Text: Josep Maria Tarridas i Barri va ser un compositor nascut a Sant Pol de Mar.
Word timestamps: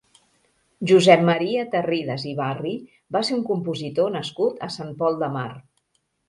Josep 0.91 1.19
Maria 1.27 1.65
Tarridas 1.75 2.25
i 2.31 2.33
Barri 2.39 2.71
va 3.17 3.21
ser 3.29 3.37
un 3.37 3.45
compositor 3.51 4.11
nascut 4.17 4.65
a 4.71 4.71
Sant 4.79 4.91
Pol 5.05 5.21
de 5.23 5.31
Mar. 5.39 5.47